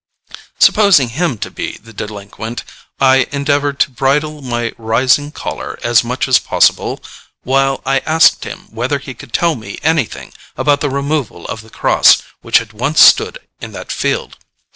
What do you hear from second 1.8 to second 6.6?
delinquent, I endeavoured to bridle my rising choler as much as